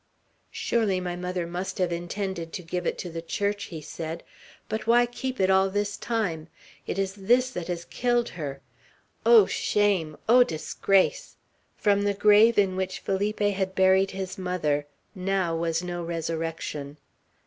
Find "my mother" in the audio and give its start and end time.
0.99-1.45